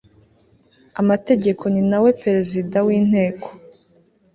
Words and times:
amategeko 1.01 1.63
ni 1.73 1.81
nawe 1.89 2.09
perezida 2.23 2.77
w 2.85 2.89
inteko 2.99 3.47